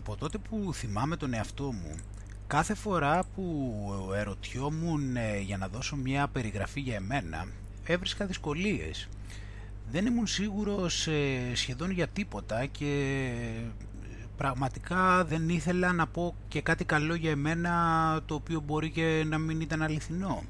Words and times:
Από 0.00 0.16
τότε 0.16 0.38
που 0.38 0.70
θυμάμαι 0.74 1.16
τον 1.16 1.34
εαυτό 1.34 1.64
μου, 1.64 1.96
κάθε 2.46 2.74
φορά 2.74 3.22
που 3.34 3.84
ερωτιόμουν 4.14 5.16
ε, 5.16 5.38
για 5.38 5.56
να 5.56 5.68
δώσω 5.68 5.96
μια 5.96 6.28
περιγραφή 6.28 6.80
για 6.80 6.94
εμένα, 6.94 7.46
έβρισκα 7.84 8.26
δυσκολίες. 8.26 9.08
Δεν 9.90 10.06
ήμουν 10.06 10.26
σίγουρος 10.26 11.06
ε, 11.06 11.54
σχεδόν 11.54 11.90
για 11.90 12.08
τίποτα 12.08 12.66
και 12.66 13.30
ε, 13.58 13.64
πραγματικά 14.36 15.24
δεν 15.24 15.48
ήθελα 15.48 15.92
να 15.92 16.06
πω 16.06 16.34
και 16.48 16.60
κάτι 16.60 16.84
καλό 16.84 17.14
για 17.14 17.30
εμένα 17.30 18.20
το 18.26 18.34
οποίο 18.34 18.60
μπορεί 18.60 18.90
και 18.90 19.24
να 19.26 19.38
μην 19.38 19.60
ήταν 19.60 19.82
αληθινό 19.82 20.42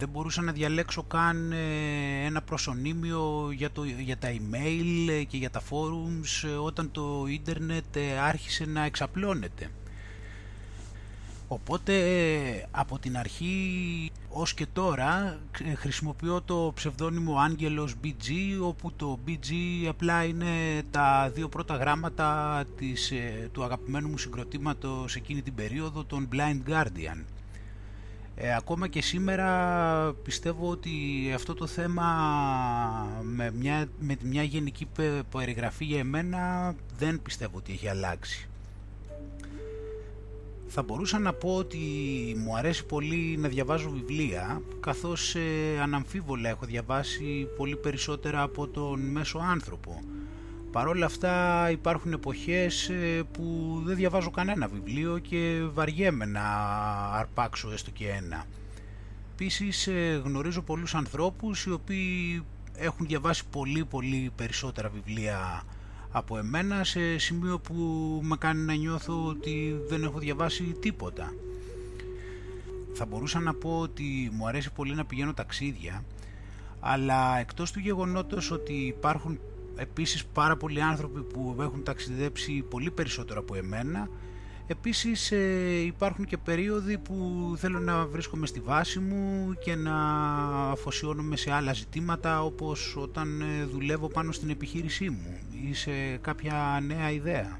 δεν 0.00 0.08
μπορούσα 0.08 0.42
να 0.42 0.52
διαλέξω 0.52 1.02
καν 1.02 1.52
ε, 1.52 2.24
ένα 2.24 2.42
προσωνύμιο 2.42 3.50
για, 3.52 3.70
το, 3.70 3.84
για 3.84 4.16
τα 4.18 4.28
email 4.28 5.08
ε, 5.08 5.22
και 5.22 5.36
για 5.36 5.50
τα 5.50 5.62
forums 5.70 6.48
ε, 6.48 6.48
όταν 6.48 6.90
το 6.90 7.26
ίντερνετ 7.28 7.96
άρχισε 8.24 8.64
να 8.64 8.84
εξαπλώνεται. 8.84 9.70
Οπότε 11.48 11.94
από 12.70 12.98
την 12.98 13.16
αρχή 13.16 14.10
ως 14.28 14.54
και 14.54 14.66
τώρα 14.72 15.38
χρησιμοποιώ 15.76 16.42
το 16.42 16.72
ψευδόνυμο 16.74 17.38
Άγγελος 17.38 17.94
BG 18.04 18.28
όπου 18.62 18.92
το 18.92 19.18
BG 19.26 19.52
απλά 19.88 20.24
είναι 20.24 20.82
τα 20.90 21.30
δύο 21.34 21.48
πρώτα 21.48 21.76
γράμματα 21.76 22.62
της, 22.76 23.12
του 23.52 23.64
αγαπημένου 23.64 24.08
μου 24.08 24.18
συγκροτήματος 24.18 25.16
εκείνη 25.16 25.42
την 25.42 25.54
περίοδο 25.54 26.04
των 26.04 26.28
Blind 26.32 26.70
Guardian. 26.70 27.39
Ε, 28.42 28.54
ακόμα 28.54 28.88
και 28.88 29.02
σήμερα 29.02 30.12
πιστεύω 30.12 30.70
ότι 30.70 30.90
αυτό 31.34 31.54
το 31.54 31.66
θέμα 31.66 32.06
με 33.22 33.50
μια, 33.50 33.88
με 33.98 34.16
μια 34.22 34.42
γενική 34.42 34.88
περιγραφή 35.30 35.84
για 35.84 35.98
εμένα 35.98 36.74
δεν 36.98 37.22
πιστεύω 37.22 37.56
ότι 37.56 37.72
έχει 37.72 37.88
αλλάξει. 37.88 38.48
Θα 40.66 40.82
μπορούσα 40.82 41.18
να 41.18 41.32
πω 41.32 41.56
ότι 41.56 41.78
μου 42.44 42.56
αρέσει 42.56 42.84
πολύ 42.86 43.36
να 43.38 43.48
διαβάζω 43.48 43.90
βιβλία 43.90 44.62
καθώς 44.80 45.34
ε, 45.34 45.80
αναμφίβολα 45.82 46.48
έχω 46.48 46.66
διαβάσει 46.66 47.48
πολύ 47.56 47.76
περισσότερα 47.76 48.42
από 48.42 48.66
τον 48.66 49.00
μέσο 49.00 49.38
άνθρωπο 49.38 50.00
Παρ' 50.72 50.86
όλα 50.86 51.06
αυτά 51.06 51.66
υπάρχουν 51.70 52.12
εποχές 52.12 52.88
ε, 52.88 53.22
που 53.32 53.74
δεν 53.84 53.96
διαβάζω 53.96 54.30
κανένα 54.30 54.68
βιβλίο 54.68 55.18
και 55.18 55.62
βαριέμαι 55.72 56.24
να 56.24 56.42
αρπάξω 57.12 57.70
έστω 57.72 57.90
και 57.90 58.08
ένα. 58.08 58.44
Επίσης 59.32 59.86
ε, 59.86 60.22
γνωρίζω 60.24 60.62
πολλούς 60.62 60.94
ανθρώπους 60.94 61.64
οι 61.64 61.70
οποίοι 61.70 62.42
έχουν 62.76 63.06
διαβάσει 63.06 63.42
πολύ 63.50 63.84
πολύ 63.84 64.32
περισσότερα 64.36 64.88
βιβλία 64.88 65.62
από 66.10 66.38
εμένα 66.38 66.84
σε 66.84 67.18
σημείο 67.18 67.58
που 67.58 67.74
με 68.22 68.36
κάνει 68.36 68.62
να 68.62 68.74
νιώθω 68.74 69.26
ότι 69.26 69.80
δεν 69.88 70.02
έχω 70.02 70.18
διαβάσει 70.18 70.62
τίποτα. 70.80 71.34
Θα 72.94 73.06
μπορούσα 73.06 73.40
να 73.40 73.54
πω 73.54 73.78
ότι 73.78 74.30
μου 74.32 74.46
αρέσει 74.48 74.72
πολύ 74.72 74.94
να 74.94 75.04
πηγαίνω 75.04 75.34
ταξίδια 75.34 76.04
αλλά 76.80 77.38
εκτός 77.38 77.72
του 77.72 77.78
γεγονότος 77.78 78.50
ότι 78.50 78.72
υπάρχουν 78.72 79.40
επίσης 79.80 80.24
πάρα 80.24 80.56
πολλοί 80.56 80.82
άνθρωποι 80.82 81.22
που 81.22 81.56
έχουν 81.60 81.82
ταξιδέψει 81.82 82.64
πολύ 82.68 82.90
περισσότερο 82.90 83.40
από 83.40 83.54
εμένα 83.54 84.08
Επίσης 84.70 85.32
ε, 85.32 85.80
υπάρχουν 85.84 86.24
και 86.24 86.36
περίοδοι 86.36 86.98
που 86.98 87.14
θέλω 87.56 87.78
να 87.78 88.06
βρίσκομαι 88.06 88.46
στη 88.46 88.60
βάση 88.60 88.98
μου 88.98 89.54
και 89.64 89.74
να 89.74 89.96
αφοσιώνομαι 90.70 91.36
σε 91.36 91.52
άλλα 91.52 91.72
ζητήματα 91.72 92.42
όπως 92.42 92.96
όταν 92.96 93.40
ε, 93.40 93.64
δουλεύω 93.64 94.08
πάνω 94.08 94.32
στην 94.32 94.50
επιχείρησή 94.50 95.10
μου 95.10 95.38
ή 95.68 95.74
σε 95.74 96.16
κάποια 96.20 96.80
νέα 96.86 97.10
ιδέα. 97.10 97.58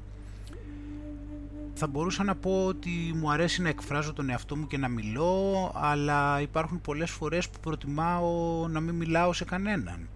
Θα 1.73 1.87
μπορούσα 1.87 2.23
να 2.23 2.35
πω 2.35 2.65
ότι 2.65 2.89
μου 3.15 3.31
αρέσει 3.31 3.61
να 3.61 3.69
εκφράζω 3.69 4.13
τον 4.13 4.29
εαυτό 4.29 4.55
μου 4.55 4.67
και 4.67 4.77
να 4.77 4.87
μιλώ 4.87 5.71
αλλά 5.75 6.41
υπάρχουν 6.41 6.81
πολλές 6.81 7.11
φορές 7.11 7.49
που 7.49 7.59
προτιμάω 7.59 8.67
να 8.67 8.79
μην 8.79 8.95
μιλάω 8.95 9.33
σε 9.33 9.45
κανέναν 9.45 10.07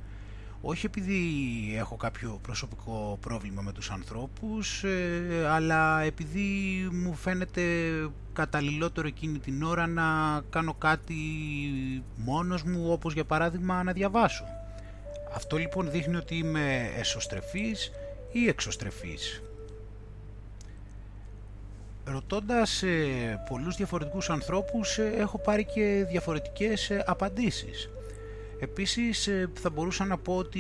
όχι 0.67 0.85
επειδή 0.85 1.19
έχω 1.77 1.95
κάποιο 1.95 2.39
προσωπικό 2.41 3.17
πρόβλημα 3.21 3.61
με 3.61 3.71
τους 3.71 3.91
ανθρώπους, 3.91 4.83
ε, 4.83 5.47
αλλά 5.49 6.01
επειδή 6.01 6.49
μου 6.91 7.13
φαίνεται 7.13 7.61
καταλληλότερο 8.33 9.07
εκείνη 9.07 9.39
την 9.39 9.63
ώρα 9.63 9.87
να 9.87 10.03
κάνω 10.49 10.73
κάτι 10.73 11.15
μόνος 12.15 12.63
μου, 12.63 12.91
όπως 12.91 13.13
για 13.13 13.25
παράδειγμα 13.25 13.83
να 13.83 13.91
διαβάσω. 13.91 14.43
Αυτό 15.35 15.57
λοιπόν 15.57 15.91
δείχνει 15.91 16.15
ότι 16.15 16.35
είμαι 16.35 16.91
εσωστρεφής 16.97 17.91
ή 18.31 18.47
εξωστρεφής. 18.47 19.41
Ρωτώντας 22.05 22.83
ε, 22.83 23.43
πολλούς 23.49 23.75
διαφορετικούς 23.75 24.29
ανθρώπους 24.29 24.97
ε, 24.97 25.13
έχω 25.17 25.37
πάρει 25.37 25.65
και 25.65 26.05
διαφορετικές 26.09 26.89
ε, 26.89 27.03
απαντήσεις. 27.07 27.89
Επίσης 28.59 29.27
ε, 29.27 29.49
θα 29.53 29.69
μπορούσα 29.69 30.05
να 30.05 30.17
πω 30.17 30.38
ότι 30.38 30.59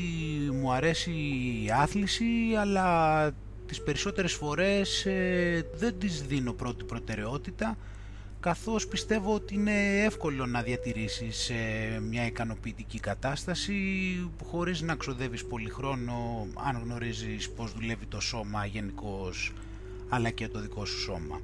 μου 0.53 0.71
αρέσει 0.71 1.11
η 1.63 1.69
άθληση 1.71 2.25
αλλά 2.59 3.31
τις 3.65 3.81
περισσότερες 3.81 4.33
φορές 4.33 5.05
ε, 5.05 5.65
δεν 5.75 5.99
τις 5.99 6.21
δίνω 6.21 6.53
πρώτη 6.53 6.83
προτεραιότητα 6.83 7.77
καθώς 8.39 8.87
πιστεύω 8.87 9.33
ότι 9.33 9.53
είναι 9.53 10.03
εύκολο 10.03 10.45
να 10.45 10.61
διατηρήσεις 10.61 11.49
ε, 11.49 11.99
μια 11.99 12.25
ικανοποιητική 12.25 12.99
κατάσταση 12.99 13.75
χωρίς 14.45 14.81
να 14.81 14.95
ξοδεύεις 14.95 15.45
πολύ 15.45 15.69
χρόνο 15.69 16.47
αν 16.67 16.81
γνωρίζεις 16.83 17.49
πώς 17.49 17.73
δουλεύει 17.73 18.05
το 18.05 18.19
σώμα 18.19 18.65
γενικώς 18.65 19.53
αλλά 20.09 20.29
και 20.29 20.47
το 20.47 20.59
δικό 20.59 20.85
σου 20.85 20.99
σώμα. 20.99 21.41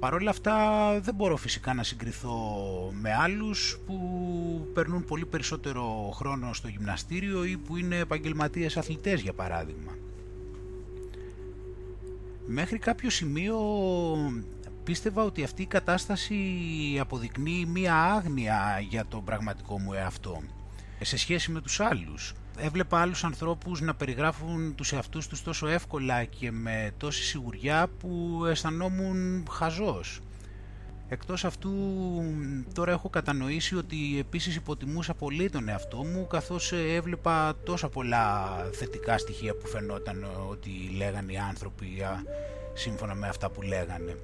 Παρ' 0.00 0.14
όλα 0.14 0.30
αυτά 0.30 0.54
δεν 1.00 1.14
μπορώ 1.14 1.36
φυσικά 1.36 1.74
να 1.74 1.82
συγκριθώ 1.82 2.36
με 2.92 3.14
άλλους 3.14 3.78
που 3.86 3.96
περνούν 4.74 5.04
πολύ 5.04 5.26
περισσότερο 5.26 6.10
χρόνο 6.14 6.52
στο 6.52 6.68
γυμναστήριο 6.68 7.44
ή 7.44 7.56
που 7.56 7.76
είναι 7.76 7.96
επαγγελματίες 7.96 8.76
αθλητές 8.76 9.20
για 9.20 9.32
παράδειγμα. 9.32 9.92
Μέχρι 12.46 12.78
κάποιο 12.78 13.10
σημείο 13.10 13.58
πίστευα 14.84 15.22
ότι 15.22 15.42
αυτή 15.42 15.62
η 15.62 15.66
κατάσταση 15.66 16.38
αποδεικνύει 17.00 17.66
μία 17.66 17.94
άγνοια 17.94 18.80
για 18.88 19.06
τον 19.06 19.24
πραγματικό 19.24 19.78
μου 19.78 19.92
εαυτό 19.92 20.42
σε 21.00 21.16
σχέση 21.16 21.50
με 21.50 21.60
τους 21.60 21.80
άλλους 21.80 22.34
έβλεπα 22.56 23.00
άλλους 23.00 23.24
ανθρώπους 23.24 23.80
να 23.80 23.94
περιγράφουν 23.94 24.74
τους 24.74 24.92
εαυτούς 24.92 25.26
τους 25.26 25.42
τόσο 25.42 25.66
εύκολα 25.66 26.24
και 26.24 26.50
με 26.50 26.92
τόση 26.96 27.22
σιγουριά 27.22 27.88
που 27.98 28.42
αισθανόμουν 28.44 29.46
χαζός. 29.50 30.20
Εκτός 31.12 31.44
αυτού 31.44 31.70
τώρα 32.74 32.92
έχω 32.92 33.08
κατανοήσει 33.08 33.76
ότι 33.76 34.18
επίσης 34.18 34.56
υποτιμούσα 34.56 35.14
πολύ 35.14 35.50
τον 35.50 35.68
εαυτό 35.68 35.96
μου 35.96 36.26
καθώς 36.26 36.72
έβλεπα 36.72 37.54
τόσα 37.64 37.88
πολλά 37.88 38.46
θετικά 38.72 39.18
στοιχεία 39.18 39.54
που 39.54 39.66
φαινόταν 39.66 40.26
ότι 40.50 40.70
λέγανε 40.96 41.32
οι 41.32 41.36
άνθρωποι 41.36 41.86
σύμφωνα 42.74 43.14
με 43.14 43.28
αυτά 43.28 43.50
που 43.50 43.62
λέγανε. 43.62 44.16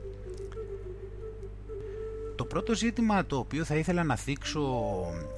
Το 2.37 2.45
πρώτο 2.45 2.75
ζήτημα 2.75 3.27
το 3.27 3.37
οποίο 3.37 3.65
θα 3.65 3.77
ήθελα 3.77 4.05
να 4.05 4.17
θίξω 4.17 4.85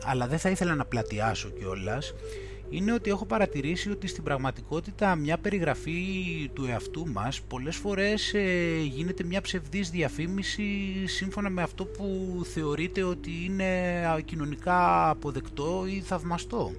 αλλά 0.04 0.26
δεν 0.26 0.38
θα 0.38 0.50
ήθελα 0.50 0.74
να 0.74 0.84
πλατιάσω 0.84 1.48
κιόλας 1.48 2.14
είναι 2.70 2.92
ότι 2.92 3.10
έχω 3.10 3.24
παρατηρήσει 3.26 3.90
ότι 3.90 4.06
στην 4.06 4.22
πραγματικότητα 4.22 5.14
μια 5.14 5.38
περιγραφή 5.38 6.50
του 6.52 6.64
εαυτού 6.64 7.08
μας 7.08 7.40
πολλές 7.40 7.76
φορές 7.76 8.34
ε, 8.34 8.80
γίνεται 8.82 9.24
μια 9.24 9.40
ψευδής 9.40 9.90
διαφήμιση 9.90 10.66
σύμφωνα 11.04 11.50
με 11.50 11.62
αυτό 11.62 11.84
που 11.84 12.40
θεωρείται 12.52 13.02
ότι 13.02 13.30
είναι 13.44 14.22
κοινωνικά 14.24 15.08
αποδεκτό 15.10 15.84
ή 15.86 16.00
θαυμαστό. 16.00 16.72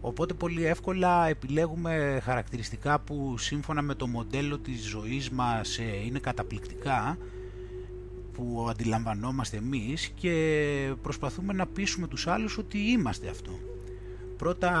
Οπότε 0.00 0.34
πολύ 0.34 0.64
εύκολα 0.64 1.28
επιλέγουμε 1.28 2.20
χαρακτηριστικά 2.22 3.00
που 3.00 3.34
σύμφωνα 3.38 3.82
με 3.82 3.94
το 3.94 4.06
μοντέλο 4.06 4.58
της 4.58 4.84
ζωής 4.84 5.30
μας 5.30 5.78
ε, 5.78 6.04
είναι 6.06 6.18
καταπληκτικά 6.18 7.18
που 8.32 8.66
αντιλαμβανόμαστε 8.70 9.56
εμείς 9.56 10.08
και 10.14 10.94
προσπαθούμε 11.02 11.52
να 11.52 11.66
πείσουμε 11.66 12.06
τους 12.06 12.26
άλλους 12.26 12.58
ότι 12.58 12.78
είμαστε 12.78 13.28
αυτό 13.28 13.69
πρώτα 14.40 14.72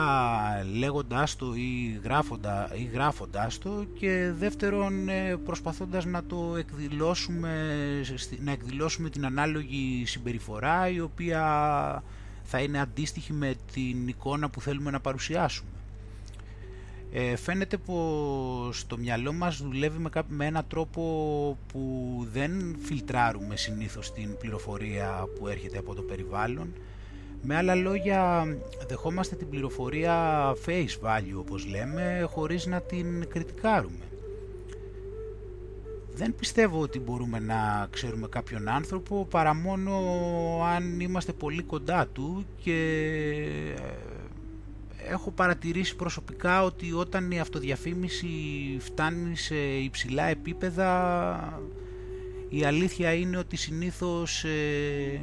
λέγοντάς 0.78 1.36
το 1.36 1.54
ή, 1.54 2.00
γράφοντα, 2.04 2.70
ή 2.74 2.82
γράφοντάς 2.92 3.58
το 3.58 3.86
και 3.98 4.32
δεύτερον 4.38 5.08
ε, 5.08 5.36
προσπαθώντας 5.36 6.04
να 6.04 6.24
το 6.24 6.56
εκδηλώσουμε, 6.56 7.50
να 8.40 8.52
εκδηλώσουμε 8.52 9.10
την 9.10 9.24
ανάλογη 9.24 10.02
συμπεριφορά 10.06 10.88
η 10.88 11.00
οποία 11.00 11.42
θα 12.42 12.60
είναι 12.60 12.80
αντίστοιχη 12.80 13.32
με 13.32 13.54
την 13.72 14.08
εικόνα 14.08 14.50
που 14.50 14.60
θέλουμε 14.60 14.90
να 14.90 15.00
παρουσιάσουμε. 15.00 15.70
Ε, 17.12 17.36
φαίνεται 17.36 17.76
πως 17.76 18.86
το 18.86 18.98
μυαλό 18.98 19.32
μας 19.32 19.62
δουλεύει 19.62 19.98
με, 19.98 20.10
με 20.28 20.46
έναν 20.46 20.64
τρόπο 20.68 21.02
που 21.72 22.26
δεν 22.32 22.76
φιλτράρουμε 22.82 23.56
συνήθως 23.56 24.12
την 24.12 24.36
πληροφορία 24.38 25.24
που 25.38 25.48
έρχεται 25.48 25.78
από 25.78 25.94
το 25.94 26.02
περιβάλλον 26.02 26.72
με 27.42 27.56
άλλα 27.56 27.74
λόγια, 27.74 28.46
δεχόμαστε 28.88 29.36
την 29.36 29.48
πληροφορία 29.48 30.44
face 30.66 31.06
value 31.06 31.38
όπως 31.38 31.66
λέμε, 31.66 32.28
χωρίς 32.30 32.66
να 32.66 32.80
την 32.80 33.28
κριτικάρουμε. 33.28 34.04
δεν 36.14 36.34
πιστεύω 36.34 36.80
ότι 36.80 36.98
μπορούμε 36.98 37.38
να 37.38 37.88
ξέρουμε 37.90 38.28
κάποιον 38.28 38.68
άνθρωπο 38.68 39.26
παρά 39.30 39.54
μόνο 39.54 39.92
αν 40.64 41.00
είμαστε 41.00 41.32
πολύ 41.32 41.62
κοντά 41.62 42.06
του 42.06 42.46
και 42.62 42.78
ε, 43.76 45.12
έχω 45.12 45.30
παρατηρήσει 45.30 45.96
προσωπικά 45.96 46.64
ότι 46.64 46.92
όταν 46.92 47.30
η 47.30 47.40
αυτοδιαφήμιση 47.40 48.28
φτάνει 48.78 49.36
σε 49.36 49.56
υψηλά 49.56 50.24
επίπεδα 50.24 51.62
η 52.48 52.64
αλήθεια 52.64 53.14
είναι 53.14 53.36
ότι 53.36 53.56
συνήθως 53.56 54.44
ε, 54.44 55.20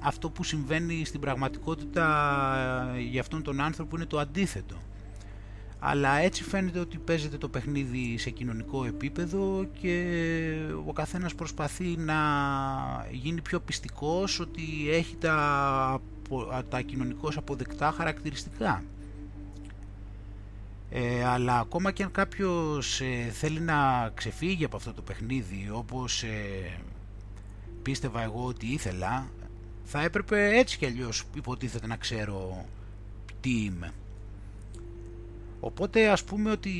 αυτό 0.00 0.30
που 0.30 0.44
συμβαίνει 0.44 1.04
στην 1.04 1.20
πραγματικότητα 1.20 2.06
ε, 2.96 3.00
για 3.00 3.20
αυτόν 3.20 3.42
τον 3.42 3.60
άνθρωπο 3.60 3.96
είναι 3.96 4.06
το 4.06 4.18
αντίθετο 4.18 4.76
αλλά 5.82 6.16
έτσι 6.16 6.42
φαίνεται 6.42 6.78
ότι 6.78 6.98
παίζεται 6.98 7.38
το 7.38 7.48
παιχνίδι 7.48 8.18
σε 8.18 8.30
κοινωνικό 8.30 8.84
επίπεδο 8.84 9.66
και 9.80 10.04
ο 10.86 10.92
καθένας 10.92 11.34
προσπαθεί 11.34 11.96
να 11.96 12.16
γίνει 13.10 13.40
πιο 13.40 13.60
πιστικός 13.60 14.40
ότι 14.40 14.62
έχει 14.90 15.16
τα, 15.16 16.00
τα 16.68 16.80
κοινωνικώς 16.80 17.36
αποδεκτά 17.36 17.90
χαρακτηριστικά. 17.96 18.84
Ε, 20.90 21.24
αλλά 21.24 21.58
ακόμα 21.58 21.92
και 21.92 22.02
αν 22.02 22.10
κάποιος 22.10 23.00
ε, 23.00 23.30
θέλει 23.32 23.60
να 23.60 24.10
ξεφύγει 24.14 24.64
από 24.64 24.76
αυτό 24.76 24.92
το 24.92 25.02
παιχνίδι 25.02 25.70
όπως 25.72 26.22
ε, 26.22 26.80
πίστευα 27.82 28.22
εγώ 28.22 28.44
ότι 28.44 28.66
ήθελα 28.66 29.26
θα 29.92 30.02
έπρεπε 30.02 30.58
έτσι 30.58 30.78
κι 30.78 30.86
αλλιώς 30.86 31.24
υποτίθεται 31.34 31.86
να 31.86 31.96
ξέρω 31.96 32.64
τι 33.40 33.50
είμαι. 33.64 33.90
Οπότε 35.60 36.08
ας 36.08 36.24
πούμε 36.24 36.50
ότι 36.50 36.70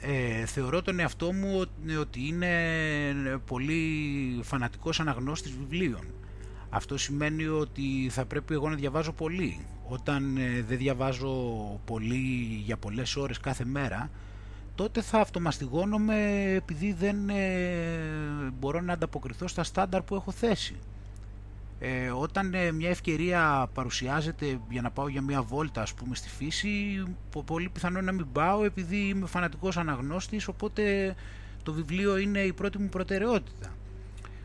ε, 0.00 0.46
θεωρώ 0.46 0.82
τον 0.82 1.00
εαυτό 1.00 1.32
μου 1.32 1.66
ότι 2.00 2.26
είναι 2.26 2.50
πολύ 3.46 3.80
φανατικός 4.42 5.00
αναγνώστης 5.00 5.52
βιβλίων. 5.52 6.04
Αυτό 6.70 6.98
σημαίνει 6.98 7.46
ότι 7.46 8.08
θα 8.10 8.24
πρέπει 8.24 8.54
εγώ 8.54 8.68
να 8.68 8.74
διαβάζω 8.74 9.12
πολύ. 9.12 9.66
Όταν 9.88 10.36
ε, 10.36 10.62
δεν 10.68 10.78
διαβάζω 10.78 11.32
πολύ 11.84 12.62
για 12.64 12.76
πολλές 12.76 13.16
ώρες 13.16 13.38
κάθε 13.38 13.64
μέρα, 13.64 14.10
τότε 14.74 15.00
θα 15.02 15.20
αυτομαστιγώνομαι 15.20 16.52
επειδή 16.54 16.92
δεν 16.92 17.28
ε, 17.28 18.52
μπορώ 18.58 18.80
να 18.80 18.92
ανταποκριθώ 18.92 19.48
στα 19.48 19.64
στάνταρ 19.64 20.02
που 20.02 20.14
έχω 20.14 20.30
θέσει. 20.30 20.76
Ε, 21.80 22.10
όταν 22.10 22.54
ε, 22.54 22.72
μια 22.72 22.88
ευκαιρία 22.88 23.68
παρουσιάζεται 23.74 24.60
για 24.70 24.82
να 24.82 24.90
πάω 24.90 25.08
για 25.08 25.22
μια 25.22 25.42
βόλτα 25.42 25.82
ας 25.82 25.94
πούμε 25.94 26.14
στη 26.14 26.28
φύση 26.28 27.02
πολύ 27.46 27.68
πιθανό 27.68 28.00
να 28.00 28.12
μην 28.12 28.32
πάω 28.32 28.64
επειδή 28.64 28.96
είμαι 28.96 29.26
φανατικός 29.26 29.76
αναγνώστης 29.76 30.48
οπότε 30.48 31.14
το 31.62 31.72
βιβλίο 31.72 32.16
είναι 32.16 32.40
η 32.40 32.52
πρώτη 32.52 32.78
μου 32.78 32.88
προτεραιότητα. 32.88 33.74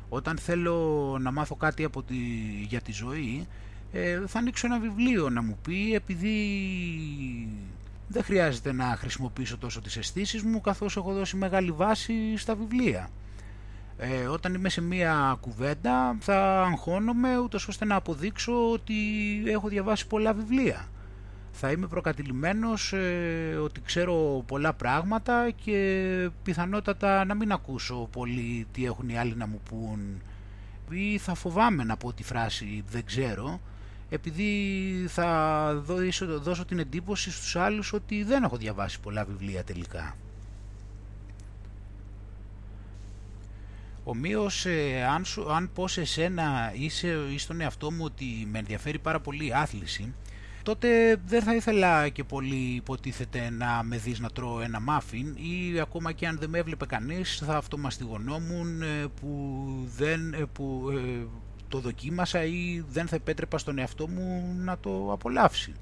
Όταν 0.10 0.38
θέλω 0.38 1.18
να 1.22 1.32
μάθω 1.32 1.56
κάτι 1.56 1.84
από 1.84 2.04
τη, 2.04 2.16
για 2.68 2.82
τη 2.82 2.92
ζωή 2.92 3.48
ε, 3.92 4.22
θα 4.28 4.40
ανοίξω 4.40 4.68
ένα 4.68 4.80
βιβλίο 4.80 5.30
να 5.30 5.42
μου 5.42 5.58
πει 5.62 5.94
επειδή 5.94 6.38
δεν 8.08 8.24
χρειάζεται 8.24 8.74
να 8.74 8.86
χρησιμοποιήσω 8.86 9.58
τόσο 9.58 9.82
τις 9.82 9.98
αισθήσεις 9.98 10.44
μου 10.44 10.62
καθώς 10.62 10.98
έχω 10.98 11.14
δώσει 11.14 11.36
μεγάλη 11.36 11.72
βάση 11.72 12.38
στα 12.38 12.56
βιβλία 12.56 13.10
ε, 13.98 14.26
όταν 14.26 14.54
είμαι 14.54 14.70
σε 14.70 14.82
μία 14.82 15.38
κουβέντα 15.40 16.18
θα 16.20 16.64
αγχώνομαι 16.64 17.38
ούτως 17.38 17.68
ώστε 17.68 17.86
να 17.86 17.96
αποδείξω 17.96 18.72
ότι 18.72 18.94
έχω 19.46 19.68
διαβάσει 19.68 20.08
πολλά 20.08 20.34
βιβλία. 20.34 20.88
Θα 21.52 21.72
είμαι 21.72 21.88
προκατηλημένος 21.88 22.94
ε, 22.94 23.56
ότι 23.64 23.82
ξέρω 23.82 24.44
πολλά 24.48 24.74
πράγματα 24.74 25.50
και 25.64 26.30
πιθανότατα 26.44 27.26
να 27.26 27.34
μην 27.34 27.52
ακούσω 27.52 28.08
πολύ 28.12 28.68
τι 28.72 28.86
έχουν 28.86 29.10
οι 29.10 29.18
άλλοι 29.18 29.36
να 29.36 29.48
μου 29.48 29.62
πούν 29.70 30.22
ή 30.90 31.18
θα 31.18 31.34
φοβάμαι 31.34 31.84
να 31.84 31.98
πω 31.98 32.14
τη 32.14 32.24
φράση 32.24 32.84
δεν 32.90 33.06
ξέρω 33.06 33.60
επειδή 34.14 35.06
θα 35.08 35.74
δώσω, 35.86 36.40
δώσω 36.40 36.66
την 36.66 36.80
εντύπωση 36.80 37.32
στους 37.32 37.56
άλλους 37.56 37.94
ότι 37.94 38.24
δεν 38.24 38.44
έχω 38.44 38.58
διαβάσει 38.58 39.00
πολλά 39.00 39.26
βιβλία 39.26 39.64
τελικά. 39.64 40.16
Ομοίως, 44.04 44.66
ε, 44.66 45.04
αν, 45.04 45.26
αν 45.56 45.70
πω 45.74 45.88
σε 45.88 46.06
σένα 46.06 46.72
ή, 46.74 46.90
ή 47.34 47.38
στον 47.38 47.62
εαυτό 47.62 47.92
μου 47.92 48.04
ότι 48.04 48.48
με 48.52 48.60
ενδιαφέρει 48.60 49.00
πάρα 49.00 49.20
πολύ 49.20 49.48
η 49.48 49.54
άθληση, 49.54 50.14
τότε 50.64 51.16
δεν 51.26 51.42
θα 51.42 51.56
ήθελα 51.56 52.10
και 52.10 52.24
πολύ 52.24 52.76
υποτίθεται 52.76 53.50
να 53.50 53.84
με 53.84 53.98
δεις 53.98 54.20
να 54.20 54.30
τρώω 54.30 54.62
ένα 54.62 54.80
μάφιν 54.80 55.36
ή 55.36 55.80
ακόμα 55.80 56.12
και 56.12 56.28
αν 56.28 56.38
δεν 56.40 56.50
με 56.50 56.58
έβλεπε 56.58 56.86
κανείς 56.86 57.42
θα 57.46 57.58
αυτομαστιγωνόμουν 57.58 58.82
ε, 58.82 59.06
που, 59.22 59.64
δεν, 59.98 60.34
ε, 60.34 60.46
που 60.54 60.92
το 61.68 61.80
δοκίμασα 61.80 62.44
ή 62.44 62.84
δεν 62.90 63.08
θα 63.08 63.16
επέτρεπα 63.16 63.58
στον 63.58 63.78
εαυτό 63.78 64.08
μου 64.08 64.56
να 64.58 64.78
το 64.78 65.12
απολαύσει. 65.12 65.74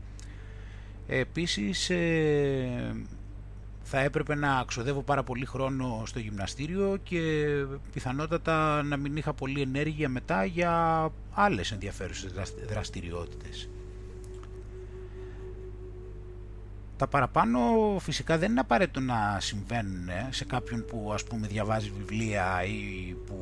Επίσης 1.07 1.91
θα 3.94 4.00
έπρεπε 4.00 4.36
να 4.36 4.64
ξοδεύω 4.68 5.02
πάρα 5.02 5.24
πολύ 5.24 5.46
χρόνο 5.46 6.04
στο 6.06 6.20
γυμναστήριο 6.20 6.98
και 7.04 7.20
πιθανότατα 7.94 8.84
να 8.84 8.98
μην 8.98 9.18
είχα 9.18 9.34
πολύ 9.34 9.62
ενέργεια 9.62 10.10
μετά 10.10 10.46
για 10.46 11.10
άλλες 11.34 11.72
ενδιαφέρουσες 11.72 12.34
δραστηριότητες. 12.68 13.70
Τα 16.98 17.08
παραπάνω 17.08 17.60
φυσικά 18.00 18.38
δεν 18.38 18.52
είναι 18.52 18.60
απαραίτητο 18.60 19.00
να 19.00 19.38
συμβαίνουν 19.40 20.10
ε, 20.10 20.28
σε 20.30 20.46
κάποιον 20.46 20.86
που 20.86 21.12
ας 21.14 21.24
πούμε 21.24 21.48
διαβάζει 21.48 21.92
βιβλία 21.98 22.64
ή 22.66 23.16
που 23.26 23.36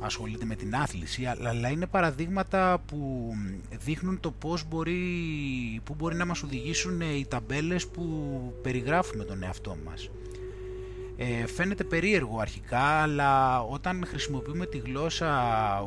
ασχολείται 0.00 0.44
με 0.44 0.54
την 0.54 0.74
άθληση, 0.74 1.26
αλλά 1.26 1.68
είναι 1.68 1.86
παραδείγματα 1.86 2.82
που 2.86 3.30
δείχνουν 3.78 4.20
το 4.20 4.30
πώς 4.30 4.64
μπορεί, 4.68 5.00
που 5.84 5.94
μπορεί 5.94 6.16
να 6.16 6.24
μας 6.24 6.42
οδηγήσουν 6.42 7.00
οι 7.00 7.26
ταμπέλες 7.28 7.86
που 7.86 8.04
περιγράφουμε 8.62 9.24
τον 9.24 9.42
εαυτό 9.42 9.76
μας. 9.84 10.10
Ε, 11.16 11.46
φαίνεται 11.46 11.84
περίεργο 11.84 12.38
αρχικά, 12.38 12.80
αλλά 12.80 13.60
όταν 13.62 14.04
χρησιμοποιούμε 14.06 14.66
τη 14.66 14.78
γλώσσα 14.78 15.30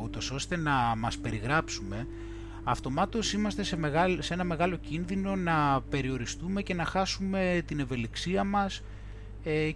ούτως 0.02 0.30
ώστε 0.30 0.56
να 0.56 0.72
μας 0.96 1.18
περιγράψουμε, 1.18 2.06
αυτομάτως 2.64 3.32
είμαστε 3.32 3.62
σε, 3.62 3.78
σε 4.18 4.34
ένα 4.34 4.44
μεγάλο 4.44 4.76
κίνδυνο 4.76 5.36
να 5.36 5.80
περιοριστούμε 5.90 6.62
και 6.62 6.74
να 6.74 6.84
χάσουμε 6.84 7.62
την 7.66 7.80
ευελιξία 7.80 8.44
μας 8.44 8.76
ε, 8.78 8.82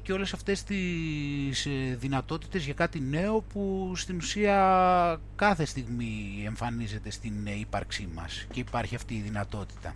και 0.03 0.13
όλες 0.13 0.33
αυτές 0.33 0.63
τις 0.63 1.67
ε, 1.67 1.97
δυνατότητες 1.99 2.65
για 2.65 2.75
κάτι 2.75 3.01
νέο 3.01 3.41
που 3.41 3.93
στην 3.97 4.17
ουσία 4.17 5.21
κάθε 5.37 5.65
στιγμή 5.65 6.43
εμφανίζεται 6.47 7.11
στην 7.11 7.33
ε, 7.47 7.59
ύπαρξή 7.59 8.09
μας 8.15 8.47
και 8.51 8.61
υπάρχει 8.61 8.95
αυτή 8.95 9.15
η 9.15 9.21
δυνατότητα. 9.21 9.95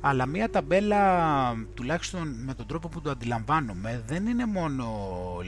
Αλλά 0.00 0.26
μία 0.26 0.50
ταμπέλα, 0.50 1.54
τουλάχιστον 1.74 2.28
με 2.44 2.54
τον 2.54 2.66
τρόπο 2.66 2.88
που 2.88 3.00
το 3.00 3.10
αντιλαμβάνομαι, 3.10 4.02
δεν 4.06 4.26
είναι 4.26 4.46
μόνο 4.46 4.86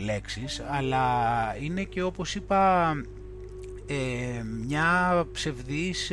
λέξεις, 0.05 0.63
αλλά 0.71 1.17
είναι 1.61 1.83
και 1.83 2.03
όπως 2.03 2.35
είπα 2.35 2.93
μια 4.67 5.25
ψευδής 5.33 6.11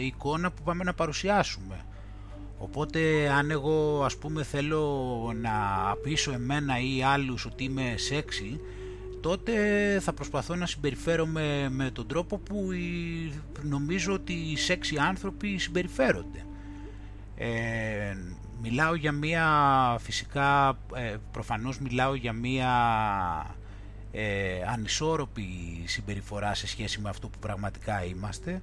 εικόνα 0.00 0.50
που 0.50 0.62
πάμε 0.62 0.84
να 0.84 0.94
παρουσιάσουμε. 0.94 1.84
Οπότε 2.64 3.28
αν 3.28 3.50
εγώ 3.50 4.02
ας 4.04 4.16
πούμε 4.16 4.42
θέλω 4.42 4.82
να 5.40 5.50
πείσω 6.02 6.32
εμένα 6.32 6.80
ή 6.80 7.02
άλλους 7.02 7.44
ότι 7.44 7.64
είμαι 7.64 7.94
σεξι 7.96 8.60
τότε 9.20 9.52
θα 10.00 10.12
προσπαθώ 10.12 10.54
να 10.54 10.66
συμπεριφέρομαι 10.66 11.68
με 11.70 11.90
τον 11.90 12.06
τρόπο 12.06 12.38
που 12.38 12.68
νομίζω 13.62 14.12
ότι 14.12 14.32
οι 14.32 14.56
σεξι 14.56 14.96
άνθρωποι 14.98 15.58
συμπεριφέρονται. 15.58 16.46
Ε, 17.36 18.16
μιλάω 18.62 18.94
για 18.94 19.12
μία 19.12 19.46
φυσικά 20.00 20.78
ε, 20.94 21.16
προφανώς 21.32 21.78
μιλάω 21.78 22.14
για 22.14 22.32
μία 22.32 22.70
ε, 24.12 24.62
ανισόρροπη 24.72 25.46
συμπεριφορά 25.84 26.54
σε 26.54 26.66
σχέση 26.66 27.00
με 27.00 27.08
αυτό 27.08 27.28
που 27.28 27.38
πραγματικά 27.38 28.04
είμαστε 28.04 28.62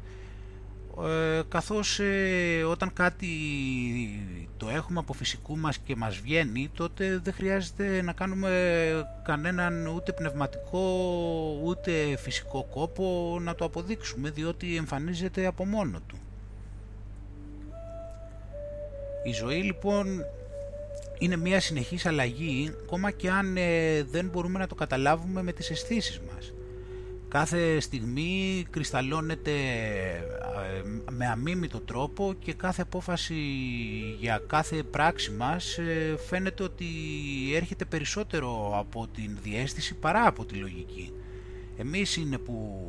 ε, 1.00 1.42
καθώς 1.50 2.00
ε, 2.00 2.64
όταν 2.64 2.94
κάτι 2.94 3.28
το 4.58 4.70
έχουμε 4.70 5.00
από 5.00 5.14
φυσικού 5.14 5.58
μας 5.58 5.78
και 5.78 5.96
μας 5.96 6.18
βγαίνει 6.18 6.70
τότε 6.74 7.20
δεν 7.24 7.34
χρειάζεται 7.34 8.02
να 8.02 8.14
κάνουμε 8.14 8.52
κανέναν 9.24 9.88
ούτε 9.88 10.12
πνευματικό 10.14 10.80
ούτε 11.64 12.18
φυσικό 12.18 12.64
κόπο 12.64 13.38
να 13.42 13.56
το 13.56 13.66
αποδείξουμε 13.66 14.30
διότι 14.30 14.76
εμφανίζεται 14.76 15.46
από 15.46 15.66
μόνο 15.66 16.00
του. 16.08 16.18
Η 19.24 19.32
ζωή 19.32 19.62
λοιπόν 19.62 20.26
είναι 21.18 21.36
μια 21.36 21.60
συνεχής 21.60 22.06
αλλαγή 22.06 22.74
ακόμα 22.84 23.12
και 23.12 23.30
αν 23.30 23.58
ε, 23.58 24.04
δεν 24.04 24.30
μπορούμε 24.32 24.60
να 24.60 24.68
το 24.68 24.76
καταλάβουμε 24.76 25.44
με 25.44 25.52
τις 25.52 25.70
αισθήσεις 25.70 26.22
μας 26.34 26.54
κάθε 27.32 27.80
στιγμή 27.80 28.66
κρυσταλλώνεται 28.70 29.52
ε, 29.52 31.12
με 31.12 31.28
αμίμητο 31.28 31.80
τρόπο 31.80 32.34
και 32.40 32.54
κάθε 32.54 32.82
απόφαση 32.82 33.36
για 34.20 34.42
κάθε 34.48 34.84
πράξη 34.84 35.32
μας 35.32 35.78
ε, 35.78 36.16
φαίνεται 36.28 36.64
ότι 36.64 36.86
έρχεται 37.56 37.86
περισσότερο 37.86 38.80
από 38.80 39.08
την 39.08 39.38
διέστηση 39.44 39.96
παρά 39.96 40.28
από 40.28 40.46
τη 40.46 40.56
λογική. 40.56 41.14
Εμείς 41.78 42.16
είναι 42.16 42.38
που 42.38 42.88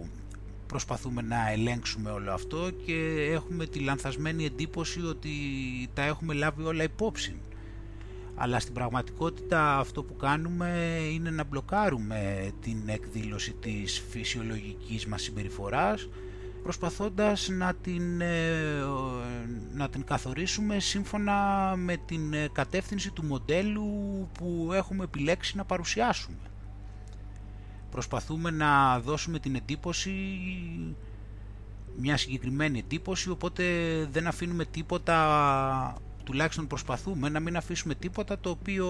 προσπαθούμε 0.67 1.23
να 1.23 1.51
ελέγξουμε 1.51 2.11
όλο 2.11 2.33
αυτό 2.33 2.71
και 2.87 3.29
έχουμε 3.33 3.67
τη 3.67 3.79
λανθασμένη 3.79 4.45
εντύπωση 4.45 5.01
ότι 5.01 5.31
τα 5.95 6.03
έχουμε 6.03 6.35
λάβει 6.35 6.63
όλα 6.63 6.83
υπόψη. 6.83 7.35
Αλλά 8.35 8.61
στην 8.61 8.75
πραγματικότητα 8.75 9.79
αυτό 9.79 10.03
που 10.03 10.17
κάνουμε 10.17 10.99
είναι 11.13 11.31
να 11.31 11.45
μπλοκάρουμε 11.45 12.51
την 12.61 12.83
εκδήλωση 12.87 13.53
της 13.53 14.03
φυσιολογικής 14.11 15.07
μας 15.07 15.23
συμπεριφοράς 15.23 16.09
προσπαθώντας 16.63 17.49
να 17.49 17.75
την, 17.75 18.21
ε, 18.21 18.83
να 19.75 19.89
την 19.89 20.05
καθορίσουμε 20.05 20.79
σύμφωνα 20.79 21.35
με 21.77 21.97
την 21.97 22.35
κατεύθυνση 22.53 23.11
του 23.11 23.25
μοντέλου 23.25 23.89
που 24.39 24.71
έχουμε 24.73 25.05
επιλέξει 25.05 25.57
να 25.57 25.65
παρουσιάσουμε. 25.65 26.37
Προσπαθούμε 27.91 28.51
να 28.51 29.01
δώσουμε 29.01 29.39
την 29.39 29.55
εντύπωση, 29.55 30.13
μια 31.97 32.17
συγκεκριμένη 32.17 32.79
εντύπωση, 32.79 33.31
οπότε 33.31 33.65
δεν 34.11 34.27
αφήνουμε 34.27 34.65
τίποτα, 34.65 35.97
τουλάχιστον 36.25 36.67
προσπαθούμε 36.67 37.29
να 37.29 37.41
μην 37.41 37.57
αφήσουμε 37.57 37.95
τίποτα 37.95 38.39
το 38.39 38.51
οποίο 38.51 38.87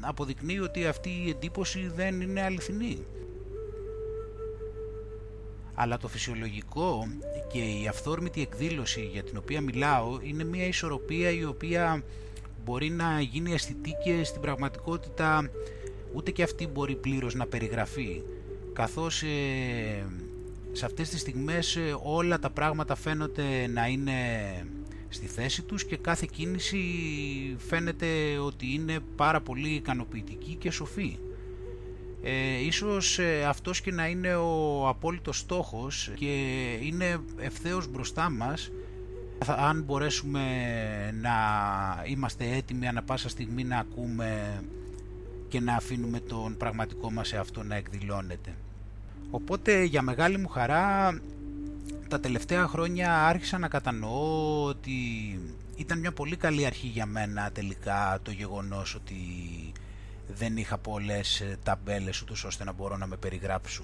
αποδεικνύει 0.00 0.58
ότι 0.58 0.86
αυτή 0.86 1.08
η 1.26 1.28
εντύπωση 1.28 1.90
δεν 1.94 2.20
είναι 2.20 2.42
αληθινή. 2.42 2.98
Αλλά 5.74 5.98
το 5.98 6.08
φυσιολογικό 6.08 7.08
και 7.52 7.58
η 7.58 7.88
αυθόρμητη 7.88 8.40
εκδήλωση 8.40 9.08
για 9.12 9.22
την 9.22 9.36
οποία 9.36 9.60
μιλάω 9.60 10.18
είναι 10.22 10.44
μια 10.44 10.66
ισορροπία 10.66 11.30
η 11.30 11.44
οποία 11.44 12.02
μπορεί 12.64 12.90
να 12.90 13.20
γίνει 13.20 13.52
αισθητή 13.52 13.94
και 14.04 14.24
στην 14.24 14.40
πραγματικότητα 14.40 15.50
ούτε 16.14 16.30
και 16.30 16.42
αυτή 16.42 16.66
μπορεί 16.66 16.96
πλήρως 16.96 17.34
να 17.34 17.46
περιγραφεί. 17.46 18.22
Καθώς 18.72 19.22
ε, 19.22 20.06
σε 20.72 20.84
αυτές 20.84 21.08
τις 21.08 21.20
στιγμές 21.20 21.76
ε, 21.76 21.96
όλα 22.02 22.38
τα 22.38 22.50
πράγματα 22.50 22.94
φαίνονται 22.94 23.66
να 23.66 23.86
είναι 23.86 24.12
στη 25.10 25.26
θέση 25.26 25.62
τους 25.62 25.84
και 25.84 25.96
κάθε 25.96 26.26
κίνηση 26.32 26.78
φαίνεται 27.58 28.38
ότι 28.38 28.72
είναι 28.74 28.98
πάρα 29.16 29.40
πολύ 29.40 29.68
ικανοποιητική 29.68 30.54
και 30.54 30.70
σοφή. 30.70 31.18
Ε, 32.22 32.64
ίσως 32.64 33.18
ε, 33.18 33.44
αυτός 33.44 33.80
και 33.80 33.92
να 33.92 34.06
είναι 34.06 34.34
ο 34.34 34.88
απόλυτος 34.88 35.38
στόχος 35.38 36.10
και 36.14 36.34
είναι 36.82 37.18
ευθέως 37.40 37.88
μπροστά 37.88 38.30
μας 38.30 38.70
αν 39.46 39.82
μπορέσουμε 39.82 40.40
να 41.20 41.34
είμαστε 42.06 42.56
έτοιμοι 42.56 42.88
ανα 42.88 43.02
πάσα 43.02 43.28
στιγμή 43.28 43.64
να 43.64 43.78
ακούμε 43.78 44.60
και 45.48 45.60
να 45.60 45.74
αφήνουμε 45.74 46.20
τον 46.20 46.56
πραγματικό 46.56 47.10
μας 47.12 47.32
εαυτό 47.32 47.62
να 47.62 47.76
εκδηλώνεται. 47.76 48.54
Οπότε 49.30 49.82
για 49.82 50.02
μεγάλη 50.02 50.38
μου 50.38 50.48
χαρά 50.48 51.20
τα 52.10 52.20
τελευταία 52.20 52.66
χρόνια 52.66 53.26
άρχισα 53.26 53.58
να 53.58 53.68
κατανοώ 53.68 54.64
ότι 54.64 54.92
ήταν 55.76 55.98
μια 55.98 56.12
πολύ 56.12 56.36
καλή 56.36 56.66
αρχή 56.66 56.86
για 56.86 57.06
μένα 57.06 57.50
τελικά 57.52 58.18
το 58.22 58.30
γεγονός 58.30 58.94
ότι 58.94 59.16
δεν 60.28 60.56
είχα 60.56 60.78
πολλές 60.78 61.40
ε, 61.40 61.58
ταμπέλες 61.62 62.20
ούτως 62.20 62.44
ώστε 62.44 62.64
να 62.64 62.72
μπορώ 62.72 62.96
να 62.96 63.06
με 63.06 63.16
περιγράψω. 63.16 63.82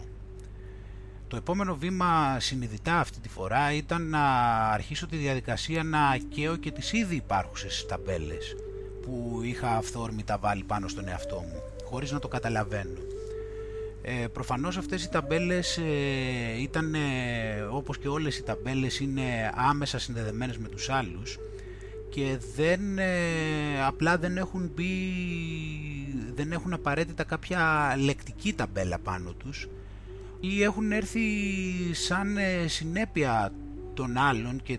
Το 1.28 1.36
επόμενο 1.36 1.76
βήμα 1.76 2.40
συνειδητά 2.40 2.98
αυτή 2.98 3.20
τη 3.20 3.28
φορά 3.28 3.72
ήταν 3.72 4.08
να 4.08 4.24
αρχίσω 4.70 5.06
τη 5.06 5.16
διαδικασία 5.16 5.82
να 5.82 6.18
καίω 6.28 6.56
και 6.56 6.70
τις 6.70 6.92
ήδη 6.92 7.14
υπάρχουσες 7.14 7.86
ταμπέλες 7.88 8.56
που 9.02 9.40
είχα 9.42 9.76
αυθόρμητα 9.76 10.38
βάλει 10.38 10.64
πάνω 10.64 10.88
στον 10.88 11.08
εαυτό 11.08 11.36
μου, 11.36 11.62
χωρίς 11.84 12.10
να 12.12 12.18
το 12.18 12.28
καταλαβαίνω. 12.28 13.15
Ε, 14.08 14.26
προφανώς 14.26 14.76
αυτές 14.76 15.04
οι 15.04 15.08
ταμπέλες 15.08 15.78
ε, 15.78 16.60
ήταν, 16.60 16.94
ε, 16.94 17.00
όπως 17.70 17.98
και 17.98 18.08
όλες 18.08 18.38
οι 18.38 18.42
ταμπέλες, 18.42 19.00
είναι 19.00 19.52
άμεσα 19.54 19.98
συνδεδεμένες 19.98 20.58
με 20.58 20.68
τους 20.68 20.90
άλλους 20.90 21.38
και 22.08 22.38
δεν, 22.56 22.98
ε, 22.98 23.84
απλά 23.86 24.18
δεν 24.18 24.36
έχουν 24.36 24.70
μπει, 24.74 24.88
δεν 26.34 26.52
έχουν 26.52 26.72
απαραίτητα 26.72 27.24
κάποια 27.24 27.94
λεκτική 27.98 28.52
ταμπέλα 28.52 28.98
πάνω 28.98 29.32
τους 29.32 29.68
ή 30.40 30.62
έχουν 30.62 30.92
έρθει 30.92 31.20
σαν 31.92 32.36
ε, 32.36 32.68
συνέπεια 32.68 33.52
των 33.94 34.16
άλλων 34.16 34.62
και 34.62 34.78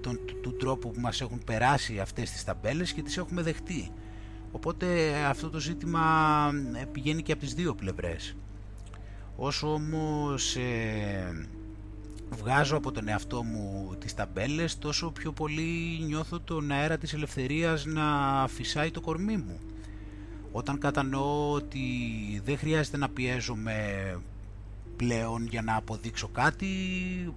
τον, 0.00 0.20
του 0.42 0.56
τρόπου 0.56 0.90
που 0.90 1.00
μας 1.00 1.20
έχουν 1.20 1.40
περάσει 1.44 1.98
αυτές 1.98 2.30
τις 2.30 2.44
ταμπέλες 2.44 2.92
και 2.92 3.02
τις 3.02 3.16
έχουμε 3.16 3.42
δεχτεί. 3.42 3.90
Οπότε 4.52 5.14
αυτό 5.28 5.50
το 5.50 5.60
ζήτημα 5.60 6.02
ε, 6.80 6.84
πηγαίνει 6.84 7.22
και 7.22 7.32
από 7.32 7.40
τις 7.40 7.54
δύο 7.54 7.74
πλευρές. 7.74 8.36
Όσο 9.36 9.72
όμως 9.72 10.56
βγάζω 12.30 12.76
από 12.76 12.92
τον 12.92 13.08
εαυτό 13.08 13.42
μου 13.42 13.94
τις 13.98 14.14
ταμπέλες 14.14 14.78
τόσο 14.78 15.10
πιο 15.10 15.32
πολύ 15.32 15.98
νιώθω 16.06 16.40
τον 16.40 16.70
αέρα 16.70 16.98
της 16.98 17.12
ελευθερίας 17.12 17.84
να 17.84 18.04
φυσάει 18.48 18.90
το 18.90 19.00
κορμί 19.00 19.36
μου. 19.36 19.58
Όταν 20.52 20.78
κατανοώ 20.78 21.52
ότι 21.52 21.80
δεν 22.44 22.58
χρειάζεται 22.58 22.96
να 22.96 23.08
πιέζομαι 23.08 23.76
πλέον 24.96 25.46
για 25.46 25.62
να 25.62 25.76
αποδείξω 25.76 26.28
κάτι, 26.28 26.68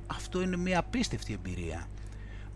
αυτό 0.07 0.41
είναι 0.41 0.57
μια 0.57 0.79
απίστευτη 0.79 1.33
εμπειρία. 1.33 1.87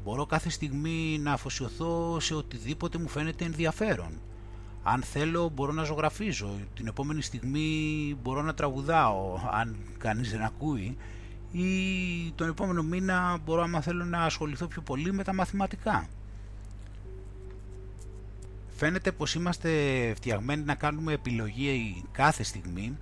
Μπορώ 0.03 0.25
κάθε 0.25 0.49
στιγμή 0.49 1.17
να 1.19 1.33
αφοσιωθώ 1.33 2.19
σε 2.19 2.35
οτιδήποτε 2.35 2.97
μου 2.97 3.07
φαίνεται 3.07 3.45
ενδιαφέρον. 3.45 4.11
Αν 4.83 5.01
θέλω 5.03 5.49
μπορώ 5.49 5.71
να 5.71 5.83
ζωγραφίζω, 5.83 6.59
την 6.75 6.87
επόμενη 6.87 7.21
στιγμή 7.21 8.17
μπορώ 8.21 8.41
να 8.41 8.53
τραγουδάω, 8.53 9.39
αν 9.51 9.75
κανείς 9.97 10.31
δεν 10.31 10.41
ακούει. 10.41 10.97
Ή 11.51 11.67
τον 12.35 12.49
επόμενο 12.49 12.83
μήνα 12.83 13.37
μπορώ 13.45 13.61
άμα 13.61 13.81
θέλω 13.81 14.05
να 14.05 14.19
ασχοληθώ 14.23 14.67
πιο 14.67 14.81
πολύ 14.81 15.13
με 15.13 15.23
τα 15.23 15.33
μαθηματικά. 15.33 16.07
Φαίνεται 18.75 19.11
πως 19.11 19.33
είμαστε 19.35 19.71
φτιαγμένοι 20.15 20.63
να 20.63 20.75
κάνουμε 20.75 21.13
επιλογή 21.13 22.03
κάθε 22.11 22.43
στιγμή. 22.43 22.97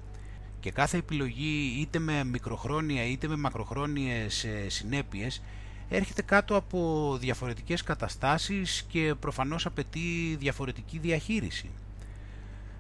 Και 0.60 0.72
κάθε 0.72 0.98
επιλογή 0.98 1.78
είτε 1.80 2.00
με 2.00 2.24
μικροχρόνια 2.24 3.06
είτε 3.06 3.28
με 3.28 3.36
μακροχρόνιες 3.36 4.44
ε, 4.44 4.70
συνέπειες 4.70 5.42
έρχεται 5.90 6.22
κάτω 6.22 6.56
από 6.56 7.18
διαφορετικές 7.20 7.84
καταστάσεις 7.84 8.86
και 8.88 9.16
προφανώς 9.20 9.66
απαιτεί 9.66 10.36
διαφορετική 10.40 10.98
διαχείριση. 10.98 11.70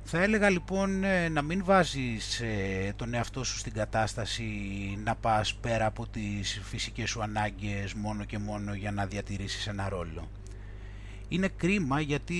Θα 0.03 0.21
έλεγα 0.21 0.49
λοιπόν 0.49 1.03
ε, 1.03 1.29
να 1.29 1.41
μην 1.41 1.63
βάζεις 1.63 2.39
ε, 2.39 2.93
τον 2.95 3.13
εαυτό 3.13 3.43
σου 3.43 3.57
στην 3.57 3.73
κατάσταση 3.73 4.43
να 5.03 5.15
πας 5.15 5.55
πέρα 5.55 5.85
από 5.85 6.07
τις 6.07 6.61
φυσικές 6.63 7.09
σου 7.09 7.21
ανάγκες 7.21 7.93
μόνο 7.93 8.23
και 8.23 8.37
μόνο 8.37 8.73
για 8.73 8.91
να 8.91 9.05
διατηρήσεις 9.05 9.67
ένα 9.67 9.89
ρόλο. 9.89 10.29
Είναι 11.27 11.47
κρίμα 11.47 12.01
γιατί 12.01 12.35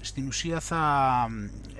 στην 0.00 0.26
ουσία 0.26 0.60
θα 0.60 1.26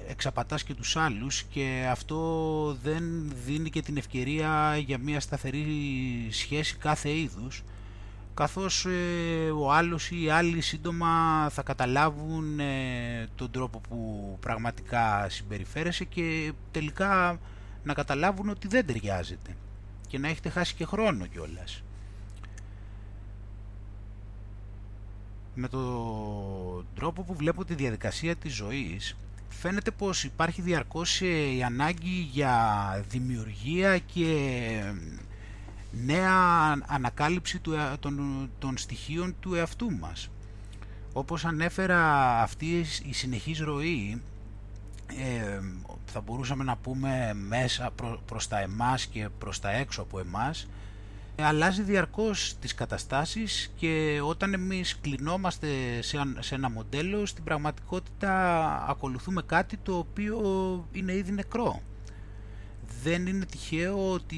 εξαπατάς 0.09 0.65
και 0.65 0.75
τους 0.75 0.97
άλλους 0.97 1.43
και 1.43 1.87
αυτό 1.91 2.77
δεν 2.83 3.33
δίνει 3.45 3.71
και 3.71 3.83
την 3.83 3.97
ευκαιρία 3.97 4.77
για 4.77 4.99
μια 4.99 5.21
σταθερή 5.21 5.67
σχέση 6.31 6.77
κάθε 6.77 7.19
είδους 7.19 7.63
καθώς 8.37 8.87
ε, 8.87 9.51
ο 9.51 9.73
άλλος 9.73 10.11
ή 10.11 10.23
οι 10.23 10.31
άλλοι 10.31 10.61
σύντομα 10.61 11.09
θα 11.51 11.63
καταλάβουν 11.63 12.61
ε, 12.61 13.29
τον 13.35 13.51
τρόπο 13.51 13.81
που 13.89 14.37
πραγματικά 14.41 15.27
συμπεριφέρεσαι 15.29 16.05
και 16.05 16.53
τελικά 16.71 17.39
να 17.85 17.95
καταλάβουν 17.95 18.49
ότι 18.49 18.69
δεν 18.69 18.87
ταιριάζεται 18.87 19.57
και 20.09 20.19
να 20.19 20.29
έχετε 20.29 20.49
χάσει 20.49 20.75
και 20.75 20.85
χρόνο 20.85 21.27
κιόλας. 21.27 21.83
Με 25.55 25.69
τον 25.69 26.87
τρόπο 26.95 27.23
που 27.23 27.35
βλέπω 27.35 27.65
τη 27.65 27.75
διαδικασία 27.75 28.37
της 28.37 28.55
ζωής 28.55 29.17
φαίνεται 29.49 29.91
πως 29.91 30.25
υπάρχει 30.25 30.63
διαρκώς 30.63 31.21
ε, 31.21 31.27
η 31.57 31.63
ανάγκη 31.63 32.29
για 32.33 33.05
δημιουργία 33.09 33.99
και 33.99 34.95
νέα 36.05 36.33
ανακάλυψη 36.87 37.59
του, 37.59 37.73
ε, 37.73 37.97
των, 38.01 38.49
των 38.59 38.77
στοιχείων 38.77 39.35
του 39.41 39.55
εαυτού 39.55 39.93
μας. 39.93 40.29
Όπως 41.13 41.45
ανέφερα 41.45 42.01
αυτή 42.43 42.85
η 43.05 43.13
συνεχής 43.13 43.59
ροή 43.61 44.23
ε, 45.07 45.61
θα 46.05 46.21
μπορούσαμε 46.21 46.65
να 46.65 46.77
πούμε 46.77 47.35
μέσα 47.35 47.91
προ, 47.95 48.21
προς 48.27 48.49
τα 48.49 48.61
εμάς 48.61 49.07
και 49.07 49.29
προς 49.39 49.61
τα 49.61 49.71
έξω 49.71 50.03
από 50.03 50.19
εμάς 50.19 50.67
αλλάζει 51.43 51.83
διαρκώς 51.83 52.55
τις 52.61 52.75
καταστάσεις 52.75 53.71
και 53.77 54.21
όταν 54.23 54.53
εμείς 54.53 54.99
κλεινόμαστε 55.01 55.69
σε, 56.03 56.19
σε 56.39 56.55
ένα 56.55 56.71
μοντέλο 56.71 57.27
στην 57.27 57.45
πραγματικότητα 57.45 58.87
ακολουθούμε 58.89 59.43
κάτι 59.43 59.77
το 59.77 59.97
οποίο 59.99 60.39
είναι 60.93 61.13
ήδη 61.13 61.33
νεκρό. 61.33 61.83
Δεν 63.03 63.27
είναι 63.27 63.45
τυχαίο 63.45 64.13
ότι 64.13 64.37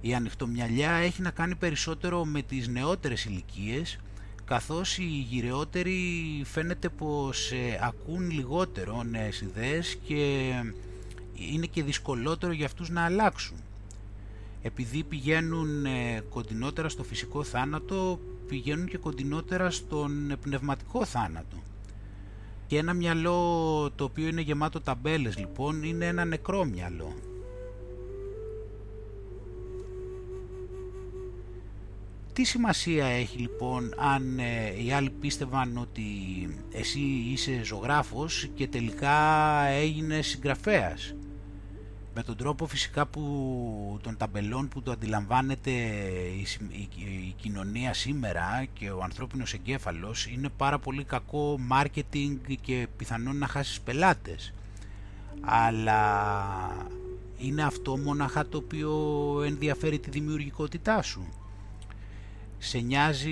Η 0.00 0.14
ανοιχτομυαλιά 0.14 0.90
έχει 0.90 1.22
να 1.22 1.30
κάνει 1.30 1.54
περισσότερο 1.54 2.24
με 2.24 2.42
τις 2.42 2.68
νεότερες 2.68 3.24
ηλικίες, 3.24 3.98
καθώς 4.44 4.98
οι 4.98 5.26
γυρεότεροι 5.28 6.00
φαίνεται 6.44 6.88
πως 6.88 7.52
ε, 7.52 7.78
ακούν 7.82 8.30
λιγότερο 8.30 9.02
νέες 9.02 9.40
ιδέες 9.40 9.98
και 10.06 10.50
είναι 11.34 11.66
και 11.66 11.82
δυσκολότερο 11.82 12.52
για 12.52 12.66
αυτούς 12.66 12.90
να 12.90 13.04
αλλάξουν. 13.04 13.56
Επειδή 14.62 15.02
πηγαίνουν 15.02 15.84
ε, 15.86 16.22
κοντινότερα 16.30 16.88
στο 16.88 17.02
φυσικό 17.02 17.44
θάνατο, 17.44 18.20
πηγαίνουν 18.48 18.86
και 18.86 18.98
κοντινότερα 18.98 19.70
στον 19.70 20.36
πνευματικό 20.40 21.04
θάνατο. 21.04 21.62
Και 22.66 22.78
ένα 22.78 22.92
μυαλό 22.92 23.90
το 23.94 24.04
οποίο 24.04 24.26
είναι 24.26 24.40
γεμάτο 24.40 24.80
ταμπέλες 24.80 25.38
λοιπόν 25.38 25.82
είναι 25.82 26.06
ένα 26.06 26.24
νεκρό 26.24 26.64
μυαλό. 26.64 27.14
Τι 32.36 32.44
σημασία 32.44 33.06
έχει 33.06 33.38
λοιπόν 33.38 33.94
αν 33.96 34.38
ε, 34.38 34.82
οι 34.82 34.92
άλλοι 34.92 35.10
πίστευαν 35.10 35.76
ότι 35.76 36.04
εσύ 36.72 37.00
είσαι 37.00 37.60
ζωγράφος 37.64 38.48
και 38.54 38.66
τελικά 38.66 39.16
έγινε 39.66 40.22
συγγραφέας; 40.22 41.14
Με 42.14 42.22
τον 42.22 42.36
τρόπο 42.36 42.66
φυσικά 42.66 43.06
που 43.06 43.22
των 44.02 44.16
ταμπελών 44.16 44.68
που 44.68 44.82
το 44.82 44.90
αντιλαμβάνεται 44.90 45.70
η, 45.70 46.46
η, 47.28 47.34
κοινωνία 47.36 47.94
σήμερα 47.94 48.66
και 48.72 48.90
ο 48.90 49.00
ανθρώπινος 49.02 49.52
εγκέφαλος 49.54 50.26
είναι 50.26 50.48
πάρα 50.56 50.78
πολύ 50.78 51.04
κακό 51.04 51.56
μάρκετινγκ 51.58 52.38
και 52.60 52.86
πιθανόν 52.96 53.38
να 53.38 53.46
χάσεις 53.46 53.80
πελάτες. 53.80 54.52
Αλλά 55.40 56.02
είναι 57.38 57.62
αυτό 57.62 57.98
μόναχα 57.98 58.46
το 58.46 58.58
οποίο 58.58 58.92
ενδιαφέρει 59.46 59.98
τη 59.98 60.10
δημιουργικότητά 60.10 61.02
σου 61.02 61.28
σε 62.58 62.78
νοιάζει 62.78 63.30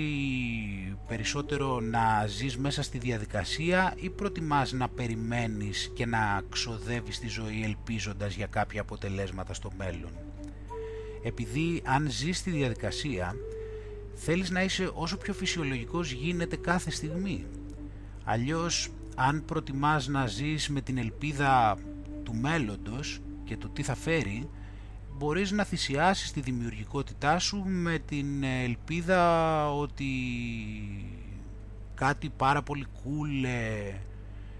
περισσότερο 1.07 1.79
να 1.79 2.25
ζεις 2.27 2.57
μέσα 2.57 2.83
στη 2.83 2.97
διαδικασία 2.97 3.93
ή 3.95 4.09
προτιμάς 4.09 4.71
να 4.71 4.89
περιμένεις 4.89 5.91
και 5.93 6.05
να 6.05 6.41
ξοδεύεις 6.49 7.19
τη 7.19 7.27
ζωή 7.27 7.63
ελπίζοντας 7.63 8.35
για 8.35 8.45
κάποια 8.45 8.81
αποτελέσματα 8.81 9.53
στο 9.53 9.71
μέλλον; 9.77 10.11
Επειδή 11.23 11.81
αν 11.85 12.07
ζεις 12.09 12.37
στη 12.37 12.51
διαδικασία 12.51 13.35
θέλεις 14.15 14.49
να 14.49 14.63
είσαι 14.63 14.91
όσο 14.93 15.17
πιο 15.17 15.33
φυσιολογικός 15.33 16.11
γίνεται 16.11 16.55
κάθε 16.55 16.91
στιγμή. 16.91 17.45
Αλλιώς 18.23 18.89
αν 19.15 19.45
προτιμάς 19.45 20.07
να 20.07 20.27
ζεις 20.27 20.69
με 20.69 20.81
την 20.81 20.97
ελπίδα 20.97 21.77
του 22.23 22.33
μέλλοντος 22.35 23.19
και 23.43 23.57
το 23.57 23.69
τι 23.69 23.83
θα 23.83 23.95
φέρει 23.95 24.49
μπορείς 25.17 25.51
να 25.51 25.63
θυσιάσεις 25.63 26.31
τη 26.31 26.41
δημιουργικότητά 26.41 27.39
σου 27.39 27.63
με 27.65 27.99
την 27.99 28.43
ελπίδα 28.43 29.71
ότι 29.71 30.05
κάτι 31.95 32.29
πάρα 32.37 32.61
πολύ 32.61 32.85
cool 32.95 33.45
ε, 33.45 33.93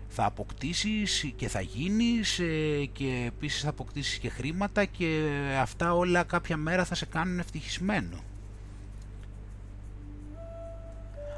θα 0.08 0.26
αποκτήσεις 0.26 1.34
και 1.36 1.48
θα 1.48 1.62
γίνεις 1.62 2.40
ε, 2.40 2.86
και 2.92 3.24
επίσης 3.28 3.62
θα 3.62 3.70
αποκτήσεις 3.70 4.18
και 4.18 4.30
χρήματα 4.30 4.86
και 4.86 5.22
αυτά 5.62 5.94
όλα 5.94 6.24
κάποια 6.24 6.58
μέρα 6.58 6.86
θα 6.86 6.96
σε 6.96 7.06
κάνουν 7.06 7.40
ευτυχισμένο. 7.40 8.24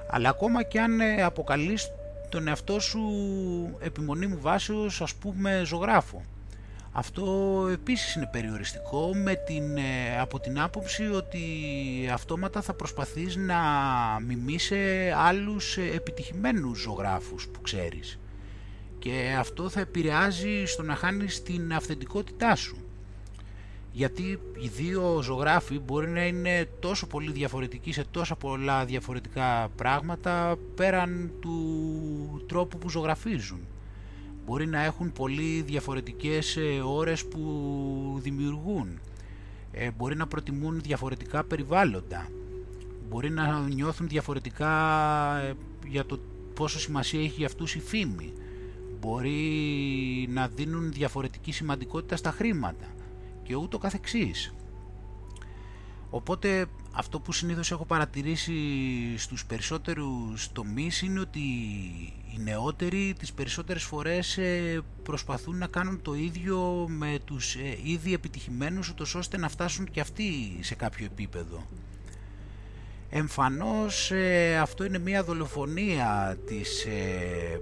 Αλλά 0.10 0.30
ακόμα 0.30 0.63
και 0.63 0.82
αν 0.82 1.00
ε, 1.00 1.24
αποκαλείς 1.24 1.88
τον 2.30 2.48
εαυτό 2.48 2.80
σου 2.80 3.02
επιμονή 3.80 4.28
μου 4.28 4.38
βάσεως 4.41 5.02
ας 5.02 5.15
πούμε 5.15 5.62
ζωγράφο 5.65 6.24
αυτό 7.00 7.68
επίσης 7.72 8.16
είναι 8.16 8.30
περιοριστικό 8.32 9.12
με 9.16 9.36
την, 9.36 9.78
ε, 9.78 10.20
από 10.20 10.40
την 10.40 10.60
άποψη 10.60 11.08
ότι 11.08 11.40
αυτόματα 12.14 12.62
θα 12.62 12.74
προσπαθείς 12.74 13.36
να 13.36 13.58
μιμήσει 14.26 14.76
άλλους 15.16 15.78
ε, 15.78 15.82
επιτυχημένους 15.82 16.80
ζωγράφους 16.80 17.48
που 17.48 17.62
ξέρεις. 17.62 18.20
Και 19.00 19.36
αυτό 19.40 19.70
θα 19.70 19.80
επηρεάζει 19.80 20.66
στο 20.66 20.84
να 20.84 20.96
χάνεις 20.96 21.44
την 21.44 21.74
αυθεντικότητά 21.74 22.56
σου. 22.56 22.78
Γιατί 23.92 24.40
οι 24.58 24.68
δύο 24.68 25.22
ζωγράφοι 25.22 25.80
μπορεί 25.80 26.10
να 26.10 26.26
είναι 26.26 26.70
τόσο 26.80 27.08
πολύ 27.08 27.32
διαφορετικοί 27.32 27.92
σε 27.92 28.06
τόσα 28.12 28.36
πολλά 28.36 28.86
διαφορετικά 28.86 29.70
πράγματα 29.76 30.58
πέραν 30.76 31.32
του 31.40 32.46
τρόπου 32.48 32.78
που 32.78 32.90
ζωγραφίζουν 32.90 33.60
μπορεί 34.48 34.68
να 34.68 34.84
έχουν 34.84 35.12
πολύ 35.12 35.62
διαφορετικές 35.62 36.58
ε, 36.58 36.82
ώρες 36.86 37.26
που 37.26 38.20
δημιουργούν. 38.22 39.00
Ε, 39.72 39.92
μπορεί 39.92 40.16
να 40.16 40.28
προτιμούν 40.28 40.82
διαφορετικά 40.82 41.44
περιβάλλοντα. 41.44 42.28
Μπορεί 43.10 43.30
να 43.30 43.60
νιώθουν 43.60 44.08
διαφορετικά 44.08 44.72
ε, 45.38 45.54
για 45.88 46.06
το 46.06 46.20
πόσο 46.54 46.80
σημασία 46.80 47.20
έχει 47.20 47.36
για 47.38 47.46
αυτούς 47.46 47.76
η 47.76 47.80
φήμη. 47.80 48.34
Μπορεί 49.00 49.38
να 50.30 50.48
δίνουν 50.48 50.92
διαφορετική 50.92 51.52
σημαντικότητα 51.52 52.16
στα 52.16 52.32
χρήματα 52.32 52.86
και 53.44 53.56
ούτω 53.56 53.78
καθεξής. 53.78 54.54
Οπότε 56.10 56.66
αυτό 56.92 57.20
που 57.20 57.32
συνήθως 57.32 57.72
έχω 57.72 57.86
παρατηρήσει 57.86 58.54
στους 59.18 59.46
περισσότερους 59.46 60.52
τομείς 60.52 61.02
είναι 61.02 61.20
ότι 61.20 61.42
οι 62.34 62.40
νεότεροι 62.44 63.16
τις 63.20 63.34
περισσότερες 63.34 63.84
φορές 63.84 64.38
ε, 64.38 64.82
προσπαθούν 65.04 65.58
να 65.58 65.68
κάνουν 65.68 66.02
το 66.02 66.13
ίδιο 66.13 66.86
με 66.90 67.20
τους 67.26 67.56
ε, 67.56 67.78
ήδη 67.84 68.13
επιτυχημένους 68.13 68.90
ούτως 68.90 69.16
ώστε 69.16 69.38
να 69.38 69.50
φτάσουν 69.50 69.92
και 69.92 70.00
αυτοί 70.00 70.58
σε 70.62 70.76
κάποιο 70.76 71.06
επίπεδο. 71.06 71.68
Εμφανώς 73.10 74.12
ε, 74.12 74.58
αυτό 74.58 74.84
είναι 74.84 75.00
μια 75.00 75.24
δολοφονία 75.24 76.38
της 76.46 76.88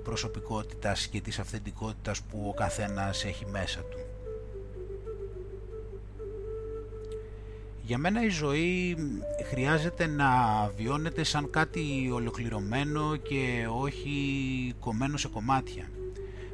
προσωπικότητας 0.04 1.08
και 1.08 1.22
της 1.22 1.40
αυθεντικότητας 1.40 2.22
που 2.22 2.46
ο 2.48 2.54
καθένας 2.54 3.26
έχει 3.26 3.46
μέσα 3.46 3.80
του. 3.80 4.15
Για 7.86 7.98
μένα 7.98 8.24
η 8.24 8.30
ζωή 8.30 8.98
χρειάζεται 9.50 10.08
να 10.08 10.28
βιώνεται 10.78 11.24
σαν 11.24 11.50
κάτι 11.50 12.10
ολοκληρωμένο 12.14 13.16
και 13.16 13.68
όχι 13.82 14.74
κομμένο 14.80 15.18
σε 15.18 15.28
κομμάτια. 15.28 15.90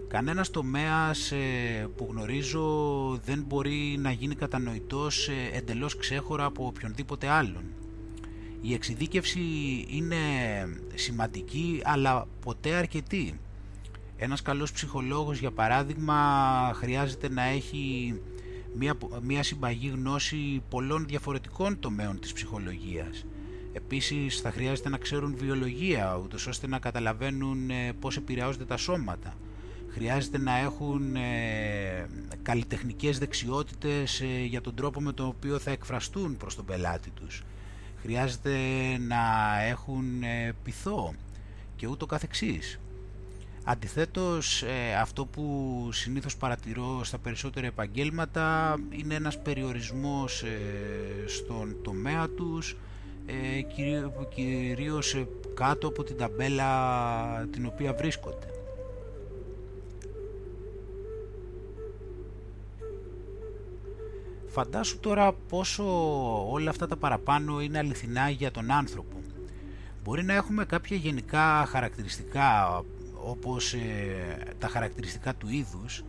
Κανένας 0.07 0.49
τομέας 0.49 1.31
ε, 1.31 1.87
που 1.95 2.07
γνωρίζω 2.11 2.63
δεν 3.25 3.43
μπορεί 3.47 3.97
να 3.99 4.11
γίνει 4.11 4.35
κατανοητός 4.35 5.27
ε, 5.27 5.57
εντελώς 5.57 5.97
ξέχωρα 5.97 6.45
από 6.45 6.65
οποιονδήποτε 6.65 7.27
άλλον. 7.27 7.63
Η 8.61 8.73
εξειδίκευση 8.73 9.39
είναι 9.89 10.15
σημαντική 10.93 11.81
αλλά 11.83 12.27
ποτέ 12.41 12.73
αρκετή. 12.73 13.39
Ένας 14.17 14.41
καλός 14.41 14.71
ψυχολόγος 14.71 15.39
για 15.39 15.51
παράδειγμα 15.51 16.15
χρειάζεται 16.75 17.29
να 17.29 17.43
έχει 17.43 18.13
μια, 18.73 18.97
μια 19.21 19.43
συμπαγή 19.43 19.87
γνώση 19.87 20.61
πολλών 20.69 21.05
διαφορετικών 21.07 21.79
τομέων 21.79 22.19
της 22.19 22.33
ψυχολογίας. 22.33 23.25
Επίσης 23.73 24.39
θα 24.41 24.51
χρειάζεται 24.51 24.89
να 24.89 24.97
ξέρουν 24.97 25.35
βιολογία, 25.37 26.19
ούτως 26.23 26.47
ώστε 26.47 26.67
να 26.67 26.79
καταλαβαίνουν 26.79 27.69
ε, 27.69 27.93
πώς 27.99 28.17
επηρεάζονται 28.17 28.65
τα 28.65 28.77
σώματα. 28.77 29.33
Χρειάζεται 29.93 30.37
να 30.37 30.57
έχουν 30.57 31.15
ε, 31.15 32.07
καλλιτεχνικές 32.41 33.17
δεξιότητες 33.17 34.21
ε, 34.21 34.43
για 34.45 34.61
τον 34.61 34.75
τρόπο 34.75 35.01
με 35.01 35.13
τον 35.13 35.27
οποίο 35.27 35.59
θα 35.59 35.71
εκφραστούν 35.71 36.37
προς 36.37 36.55
τον 36.55 36.65
πελάτη 36.65 37.09
τους. 37.09 37.43
Χρειάζεται 38.01 38.57
να 39.07 39.21
έχουν 39.61 40.23
ε, 40.23 40.53
πειθό 40.63 41.13
και 41.75 41.87
ούτω 41.87 42.05
καθεξής. 42.05 42.79
Αντιθέτως 43.63 44.63
ε, 44.63 44.95
αυτό 44.95 45.25
που 45.25 45.89
συνήθως 45.91 46.37
παρατηρώ 46.37 47.03
στα 47.03 47.17
περισσότερα 47.17 47.67
επαγγέλματα 47.67 48.77
είναι 48.89 49.15
ένας 49.15 49.41
περιορισμός 49.41 50.43
ε, 50.43 51.27
στον 51.27 51.75
τομέα 51.83 52.29
τους 52.29 52.77
ε, 53.25 53.61
κυρίως 54.35 55.25
κάτω 55.53 55.87
από 55.87 56.03
την 56.03 56.17
ταμπέλα 56.17 57.47
την 57.51 57.65
οποία 57.65 57.93
βρίσκονται. 57.93 58.45
Φαντάσου 64.47 64.99
τώρα 64.99 65.33
πόσο 65.33 65.83
όλα 66.51 66.69
αυτά 66.69 66.87
τα 66.87 66.95
παραπάνω 66.95 67.61
είναι 67.61 67.77
αληθινά 67.77 68.29
για 68.29 68.51
τον 68.51 68.71
άνθρωπο. 68.71 69.17
Μπορεί 70.03 70.23
να 70.23 70.33
έχουμε 70.33 70.65
κάποια 70.65 70.97
γενικά 70.97 71.65
χαρακτηριστικά 71.67 72.83
όπως 73.23 73.73
ε, 73.73 73.79
τα 74.59 74.67
χαρακτηριστικά 74.67 75.35
του 75.35 75.49
είδους 75.49 76.03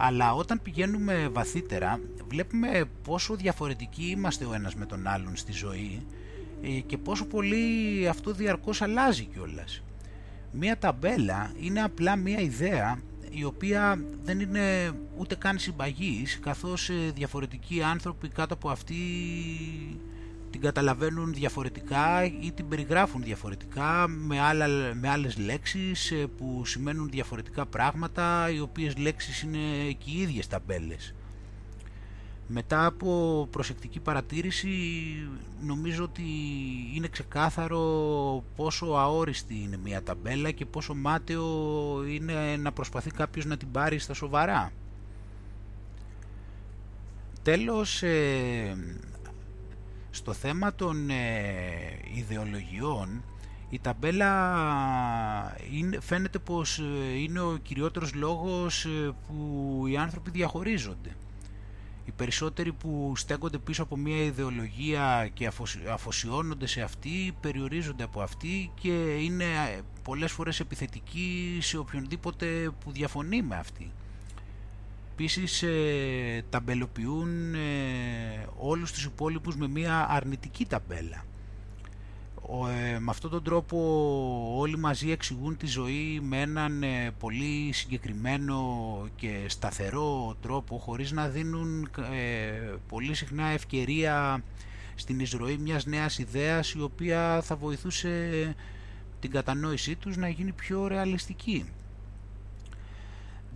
αλλά 0.00 0.34
όταν 0.34 0.62
πηγαίνουμε 0.62 1.28
βαθύτερα 1.32 2.00
βλέπουμε 2.28 2.84
πόσο 3.04 3.36
διαφορετικοί 3.36 4.04
είμαστε 4.04 4.44
ο 4.44 4.54
ένας 4.54 4.74
με 4.74 4.86
τον 4.86 5.06
άλλον 5.06 5.36
στη 5.36 5.52
ζωή 5.52 6.06
ε, 6.62 6.68
και 6.68 6.98
πόσο 6.98 7.26
πολύ 7.26 8.08
αυτό 8.08 8.32
διαρκώς 8.32 8.82
αλλάζει 8.82 9.24
κιόλας. 9.24 9.82
Μία 10.52 10.78
ταμπέλα 10.78 11.52
είναι 11.60 11.82
απλά 11.82 12.16
μία 12.16 12.40
ιδέα 12.40 12.98
η 13.30 13.44
οποία 13.44 14.04
δεν 14.22 14.40
είναι 14.40 14.90
ούτε 15.16 15.34
καν 15.34 15.58
συμπαγής 15.58 16.38
καθώς 16.40 16.88
ε, 16.88 17.10
διαφορετικοί 17.14 17.82
άνθρωποι 17.82 18.28
κάτω 18.28 18.54
από 18.54 18.70
αυτή 18.70 18.94
την 20.50 20.60
καταλαβαίνουν 20.60 21.34
διαφορετικά 21.34 22.24
ή 22.24 22.52
την 22.52 22.68
περιγράφουν 22.68 23.22
διαφορετικά 23.22 24.08
με, 24.08 24.40
άλλα, 24.40 24.66
με 24.94 25.08
άλλες 25.08 25.38
λέξεις 25.38 26.10
ε, 26.10 26.26
που 26.36 26.64
σημαίνουν 26.64 27.08
διαφορετικά 27.10 27.66
πράγματα 27.66 28.50
οι 28.50 28.60
οποίες 28.60 28.96
λέξεις 28.96 29.42
είναι 29.42 29.92
και 29.98 30.10
οι 30.10 30.20
ίδιες 30.20 30.46
ταμπέλες. 30.46 31.14
Μετά 32.50 32.86
από 32.86 33.48
προσεκτική 33.50 34.00
παρατήρηση 34.00 34.68
νομίζω 35.60 36.04
ότι 36.04 36.22
είναι 36.94 37.08
ξεκάθαρο 37.08 37.80
πόσο 38.56 38.86
αόριστη 38.86 39.54
είναι 39.54 39.76
μια 39.76 40.02
ταμπέλα 40.02 40.50
και 40.50 40.66
πόσο 40.66 40.94
μάταιο 40.94 41.44
είναι 42.08 42.56
να 42.56 42.72
προσπαθεί 42.72 43.10
κάποιος 43.10 43.44
να 43.44 43.56
την 43.56 43.70
πάρει 43.70 43.98
στα 43.98 44.14
σοβαρά. 44.14 44.72
Τέλος, 47.42 48.02
ε, 48.02 48.76
στο 50.18 50.32
θέμα 50.32 50.74
των 50.74 51.10
ε, 51.10 51.16
ιδεολογιών 52.14 53.22
η 53.70 53.78
ταμπέλα 53.78 54.32
είναι, 55.72 56.00
φαίνεται 56.00 56.38
πως 56.38 56.78
ε, 56.78 57.18
είναι 57.18 57.40
ο 57.40 57.58
κυριότερος 57.62 58.14
λόγος 58.14 58.86
που 59.26 59.84
οι 59.88 59.96
άνθρωποι 59.96 60.30
διαχωρίζονται 60.30 61.16
οι 62.08 62.10
περισσότεροι 62.16 62.72
που 62.72 63.12
στέκονται 63.16 63.58
πίσω 63.58 63.82
από 63.82 63.96
μια 63.96 64.22
ιδεολογία 64.22 65.30
και 65.34 65.50
αφοσιώνονται 65.92 66.66
σε 66.66 66.80
αυτή 66.80 67.34
περιορίζονται 67.40 68.04
από 68.04 68.20
αυτή 68.20 68.70
και 68.80 69.16
είναι 69.20 69.44
πολλές 70.02 70.32
φορές 70.32 70.60
επιθετικοί 70.60 71.58
σε 71.60 71.78
οποιονδήποτε 71.78 72.70
που 72.84 72.92
διαφωνεί 72.92 73.42
με 73.42 73.56
αυτή. 73.56 73.92
Επίσης 75.20 75.62
ε, 75.62 76.44
ταμπελοποιούν 76.50 77.54
ε, 77.54 77.58
όλους 78.58 78.92
τους 78.92 79.04
υπόλοιπους 79.04 79.56
με 79.56 79.68
μια 79.68 80.06
αρνητική 80.10 80.66
ταμπέλα 80.66 81.24
ε, 82.94 82.98
με 82.98 83.10
αυτόν 83.10 83.30
τον 83.30 83.42
τρόπο 83.42 83.78
όλοι 84.56 84.78
μαζί 84.78 85.10
εξηγούν 85.10 85.56
τη 85.56 85.66
ζωή 85.66 86.20
με 86.22 86.40
έναν 86.40 86.82
ε, 86.82 87.10
πολύ 87.18 87.72
συγκεκριμένο 87.72 88.58
και 89.16 89.44
σταθερό 89.46 90.36
τρόπο 90.42 90.78
χωρίς 90.78 91.12
να 91.12 91.28
δίνουν 91.28 91.90
ε, 92.12 92.74
πολύ 92.88 93.14
συχνά 93.14 93.46
ευκαιρία 93.46 94.42
στην 94.94 95.20
εισρωή 95.20 95.56
μιας 95.56 95.86
νέας 95.86 96.18
ιδέας 96.18 96.72
η 96.72 96.80
οποία 96.80 97.40
θα 97.42 97.56
βοηθούσε 97.56 98.54
την 99.20 99.30
κατανόησή 99.30 99.96
τους 99.96 100.16
να 100.16 100.28
γίνει 100.28 100.52
πιο 100.52 100.86
ρεαλιστική. 100.86 101.64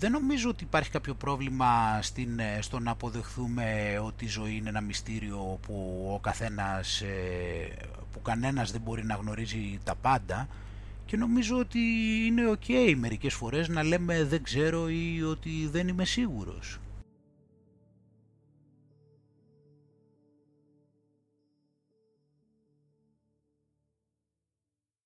Δεν 0.03 0.12
νομίζω 0.12 0.49
ότι 0.49 0.65
υπάρχει 0.65 0.91
κάποιο 0.91 1.15
πρόβλημα 1.15 1.99
στην, 2.03 2.38
ε, 2.38 2.59
στο 2.61 2.79
να 2.79 2.91
αποδεχθούμε 2.91 3.99
ότι 4.05 4.25
η 4.25 4.29
ζωή 4.29 4.57
είναι 4.57 4.69
ένα 4.69 4.81
μυστήριο 4.81 5.59
που 5.62 6.07
ο 6.15 6.19
καθένας, 6.19 7.01
ε, 7.01 7.77
που 8.12 8.23
κανένας 8.23 8.73
δεν 8.73 8.81
μπορεί 8.81 9.05
να 9.05 9.15
γνωρίζει 9.15 9.79
τα 9.85 9.95
πάντα 9.95 10.49
και 11.07 11.17
νομίζω 11.17 11.59
ότι 11.59 11.79
είναι 12.27 12.43
ok 12.51 12.95
μερικές 12.97 13.35
φορές 13.35 13.69
να 13.69 13.83
λέμε 13.83 14.25
δεν 14.25 14.43
ξέρω 14.43 14.88
ή 14.88 15.23
ότι 15.23 15.69
δεν 15.73 15.88
είμαι 15.88 16.05
σίγουρος. 16.05 16.79